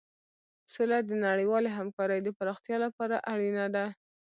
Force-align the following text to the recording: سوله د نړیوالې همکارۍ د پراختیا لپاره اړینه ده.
سوله 0.73 0.97
د 1.09 1.11
نړیوالې 1.25 1.69
همکارۍ 1.77 2.19
د 2.23 2.29
پراختیا 2.37 2.77
لپاره 2.85 3.15
اړینه 3.31 3.65
ده. 3.75 3.85